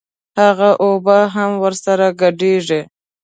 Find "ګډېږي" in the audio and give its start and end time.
2.21-2.81